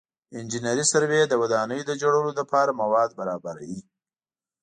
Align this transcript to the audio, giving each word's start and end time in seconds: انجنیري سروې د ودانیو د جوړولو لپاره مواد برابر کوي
انجنیري 0.37 0.85
سروې 0.91 1.21
د 1.27 1.33
ودانیو 1.41 1.87
د 1.89 1.91
جوړولو 2.01 2.31
لپاره 2.39 2.77
مواد 2.81 3.09
برابر 3.19 3.55
کوي 3.61 3.79